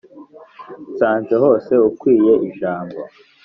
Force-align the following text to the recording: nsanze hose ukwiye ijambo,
nsanze 0.91 1.33
hose 1.43 1.73
ukwiye 1.89 2.33
ijambo, 2.47 2.97